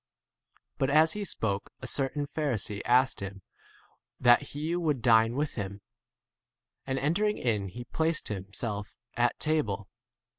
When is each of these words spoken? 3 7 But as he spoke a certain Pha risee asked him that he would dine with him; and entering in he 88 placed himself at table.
3 0.79 0.87
7 0.87 0.87
But 0.87 0.89
as 0.89 1.11
he 1.13 1.23
spoke 1.23 1.69
a 1.79 1.85
certain 1.85 2.25
Pha 2.25 2.41
risee 2.41 2.81
asked 2.85 3.19
him 3.19 3.43
that 4.19 4.41
he 4.41 4.75
would 4.75 5.03
dine 5.03 5.35
with 5.35 5.53
him; 5.53 5.81
and 6.87 6.97
entering 6.97 7.37
in 7.37 7.67
he 7.67 7.81
88 7.81 7.93
placed 7.93 8.27
himself 8.29 8.95
at 9.13 9.37
table. 9.39 9.89